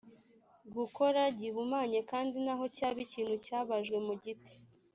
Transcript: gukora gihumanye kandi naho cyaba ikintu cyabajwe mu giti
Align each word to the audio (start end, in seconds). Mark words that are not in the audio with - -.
gukora 0.75 1.21
gihumanye 1.39 1.99
kandi 2.11 2.35
naho 2.45 2.63
cyaba 2.75 2.99
ikintu 3.05 3.35
cyabajwe 3.45 3.97
mu 4.05 4.13
giti 4.23 4.55